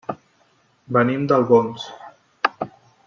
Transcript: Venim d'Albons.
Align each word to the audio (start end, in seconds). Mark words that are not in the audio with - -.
Venim 0.97 1.27
d'Albons. 1.33 1.85